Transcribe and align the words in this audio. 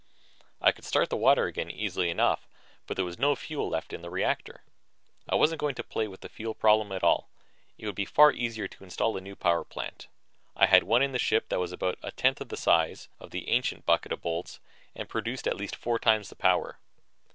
I 0.59 0.71
could 0.71 0.83
start 0.83 1.11
the 1.11 1.15
water 1.15 1.45
again 1.45 1.69
easily 1.69 2.09
enough, 2.09 2.47
but 2.87 2.95
there 2.97 3.05
was 3.05 3.19
no 3.19 3.35
fuel 3.35 3.69
left 3.69 3.93
in 3.93 4.01
the 4.01 4.09
reactor. 4.09 4.63
I 5.29 5.35
wasn't 5.35 5.61
going 5.61 5.75
to 5.75 5.83
play 5.83 6.07
with 6.07 6.21
the 6.21 6.27
fuel 6.27 6.55
problem 6.55 6.91
at 6.91 7.03
all. 7.03 7.29
It 7.77 7.85
would 7.85 7.93
be 7.93 8.05
far 8.05 8.31
easier 8.31 8.67
to 8.67 8.83
install 8.83 9.15
a 9.15 9.21
new 9.21 9.35
power 9.35 9.63
plant. 9.63 10.07
I 10.55 10.65
had 10.65 10.85
one 10.85 11.03
in 11.03 11.11
the 11.11 11.19
ship 11.19 11.49
that 11.49 11.59
was 11.59 11.71
about 11.71 11.99
a 12.01 12.09
tenth 12.09 12.39
the 12.39 12.57
size 12.57 13.09
of 13.19 13.29
the 13.29 13.47
ancient 13.49 13.85
bucket 13.85 14.11
of 14.11 14.21
bolts 14.23 14.59
and 14.95 15.07
produced 15.07 15.45
at 15.47 15.55
least 15.55 15.75
four 15.75 15.99
times 15.99 16.29
the 16.29 16.35
power. 16.35 16.79